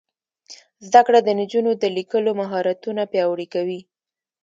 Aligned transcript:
زده 0.87 1.01
کړه 1.07 1.19
د 1.23 1.29
نجونو 1.39 1.71
د 1.81 1.83
لیکلو 1.97 2.31
مهارتونه 2.41 3.01
پیاوړي 3.11 3.47
کوي. 3.53 3.79